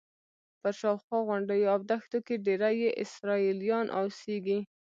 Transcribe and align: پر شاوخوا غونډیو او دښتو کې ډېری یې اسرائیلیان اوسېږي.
پر 0.61 0.71
شاوخوا 0.79 1.19
غونډیو 1.27 1.71
او 1.73 1.79
دښتو 1.91 2.17
کې 2.27 2.35
ډېری 2.45 2.73
یې 2.83 2.91
اسرائیلیان 3.03 3.85
اوسېږي. 3.99 4.59